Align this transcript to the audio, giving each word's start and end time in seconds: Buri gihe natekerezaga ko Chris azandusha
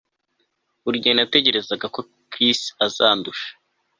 Buri 0.83 1.01
gihe 1.03 1.13
natekerezaga 1.15 1.85
ko 1.95 1.99
Chris 2.31 2.61
azandusha 2.87 3.49